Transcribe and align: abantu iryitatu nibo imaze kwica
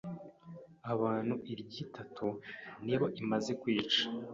abantu 0.93 1.33
iryitatu 1.51 2.25
nibo 2.85 3.07
imaze 3.21 3.51
kwica 3.61 4.03